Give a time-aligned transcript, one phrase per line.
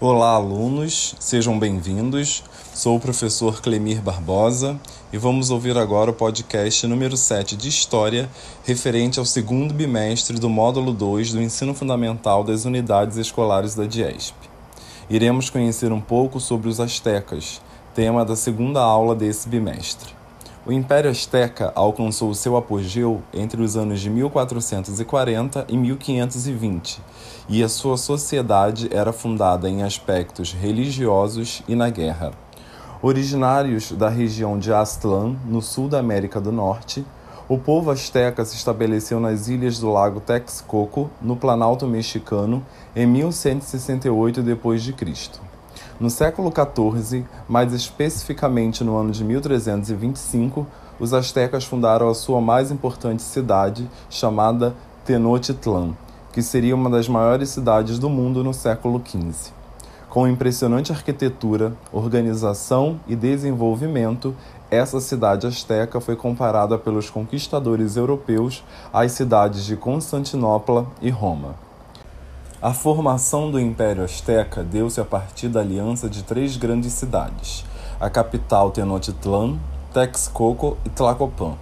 [0.00, 2.44] Olá, alunos, sejam bem-vindos.
[2.72, 4.78] Sou o professor Clemir Barbosa
[5.12, 8.30] e vamos ouvir agora o podcast número 7 de História,
[8.64, 14.36] referente ao segundo bimestre do módulo 2 do Ensino Fundamental das Unidades Escolares da DIESP.
[15.10, 17.60] Iremos conhecer um pouco sobre os astecas,
[17.92, 20.17] tema da segunda aula desse bimestre.
[20.68, 27.00] O Império Azteca alcançou seu apogeu entre os anos de 1440 e 1520,
[27.48, 32.32] e a sua sociedade era fundada em aspectos religiosos e na guerra.
[33.00, 37.02] Originários da região de Aztlán, no sul da América do Norte,
[37.48, 42.62] o povo azteca se estabeleceu nas ilhas do lago Texcoco, no Planalto Mexicano,
[42.94, 45.30] em 1168 d.C.
[46.00, 50.64] No século XIV, mais especificamente no ano de 1325,
[51.00, 55.94] os astecas fundaram a sua mais importante cidade, chamada Tenochtitlan,
[56.32, 59.52] que seria uma das maiores cidades do mundo no século XV.
[60.08, 64.36] Com impressionante arquitetura, organização e desenvolvimento,
[64.70, 71.67] essa cidade asteca foi comparada pelos conquistadores europeus às cidades de Constantinopla e Roma.
[72.60, 77.64] A formação do Império Azteca deu-se a partir da aliança de três grandes cidades,
[78.00, 79.56] a capital Tenochtitlan,
[79.94, 81.54] Texcoco e Tlacopan.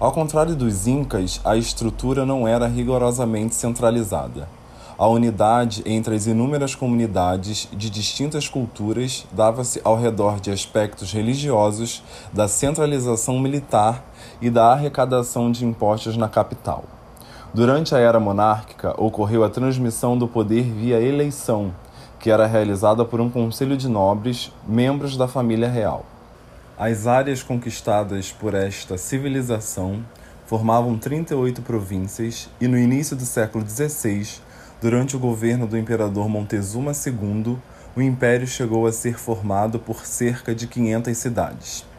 [0.00, 4.48] Ao contrário dos Incas, a estrutura não era rigorosamente centralizada.
[4.96, 12.02] A unidade entre as inúmeras comunidades de distintas culturas dava-se ao redor de aspectos religiosos,
[12.32, 14.02] da centralização militar
[14.40, 16.84] e da arrecadação de impostos na capital.
[17.54, 21.74] Durante a era monárquica, ocorreu a transmissão do poder via eleição,
[22.18, 26.06] que era realizada por um conselho de nobres, membros da família real.
[26.78, 30.02] As áreas conquistadas por esta civilização
[30.46, 34.40] formavam 38 províncias e no início do século XVI,
[34.80, 37.58] durante o governo do imperador Montezuma II,
[37.94, 41.91] o império chegou a ser formado por cerca de 500 cidades.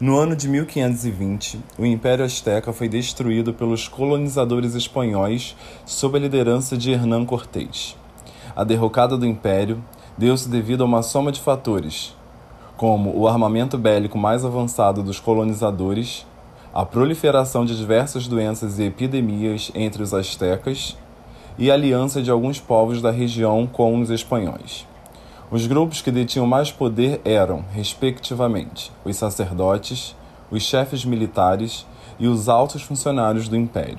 [0.00, 5.54] No ano de 1520, o Império Azteca foi destruído pelos colonizadores espanhóis
[5.84, 7.98] sob a liderança de Hernán Cortés.
[8.56, 9.84] A derrocada do Império
[10.16, 12.16] deu-se devido a uma soma de fatores,
[12.78, 16.26] como o armamento bélico mais avançado dos colonizadores,
[16.72, 20.96] a proliferação de diversas doenças e epidemias entre os astecas
[21.58, 24.88] e a aliança de alguns povos da região com os espanhóis.
[25.50, 30.14] Os grupos que detinham mais poder eram, respectivamente, os sacerdotes,
[30.48, 31.84] os chefes militares
[32.20, 33.98] e os altos funcionários do império.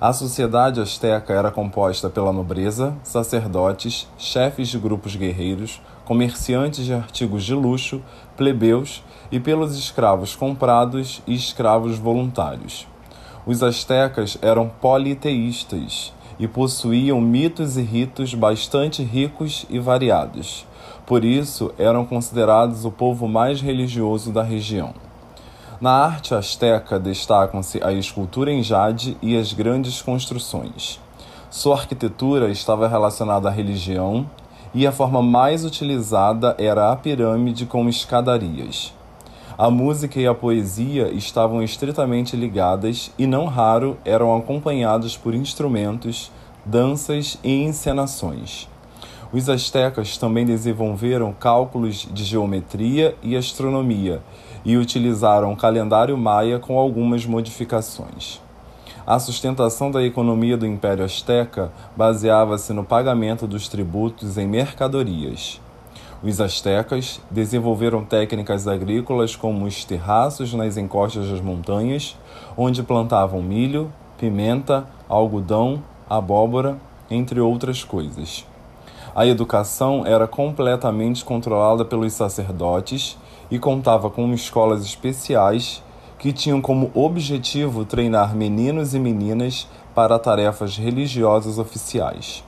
[0.00, 7.44] A sociedade asteca era composta pela nobreza, sacerdotes, chefes de grupos guerreiros, comerciantes de artigos
[7.44, 8.02] de luxo,
[8.34, 12.88] plebeus e pelos escravos comprados e escravos voluntários.
[13.44, 20.66] Os astecas eram politeístas e possuíam mitos e ritos bastante ricos e variados.
[21.06, 24.92] Por isso, eram considerados o povo mais religioso da região.
[25.80, 30.98] Na arte asteca destacam-se a escultura em jade e as grandes construções.
[31.48, 34.28] Sua arquitetura estava relacionada à religião
[34.74, 38.92] e a forma mais utilizada era a pirâmide com escadarias.
[39.62, 46.32] A música e a poesia estavam estritamente ligadas e, não raro, eram acompanhados por instrumentos,
[46.64, 48.68] danças e encenações.
[49.32, 54.20] Os astecas também desenvolveram cálculos de geometria e astronomia
[54.64, 58.40] e utilizaram o calendário maia com algumas modificações.
[59.06, 65.60] A sustentação da economia do Império Azteca baseava-se no pagamento dos tributos em mercadorias.
[66.24, 72.16] Os astecas desenvolveram técnicas agrícolas como os terraços nas encostas das montanhas,
[72.56, 76.78] onde plantavam milho, pimenta, algodão, abóbora,
[77.10, 78.46] entre outras coisas.
[79.16, 83.18] A educação era completamente controlada pelos sacerdotes
[83.50, 85.82] e contava com escolas especiais
[86.20, 92.44] que tinham como objetivo treinar meninos e meninas para tarefas religiosas oficiais.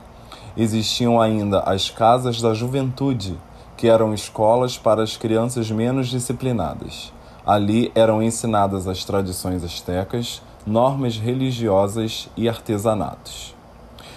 [0.56, 3.36] Existiam ainda as casas da juventude,
[3.84, 7.12] que eram escolas para as crianças menos disciplinadas.
[7.44, 13.54] Ali eram ensinadas as tradições astecas, normas religiosas e artesanatos.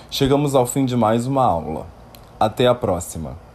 [0.10, 1.86] Chegamos ao fim de mais uma aula.
[2.40, 3.47] Até a próxima!